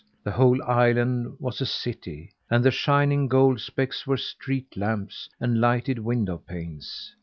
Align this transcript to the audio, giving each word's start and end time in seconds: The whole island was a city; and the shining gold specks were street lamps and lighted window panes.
The 0.23 0.31
whole 0.31 0.59
island 0.63 1.37
was 1.39 1.61
a 1.61 1.65
city; 1.67 2.31
and 2.49 2.65
the 2.65 2.71
shining 2.71 3.27
gold 3.27 3.59
specks 3.61 4.07
were 4.07 4.17
street 4.17 4.75
lamps 4.75 5.29
and 5.39 5.61
lighted 5.61 5.99
window 5.99 6.39
panes. 6.39 7.13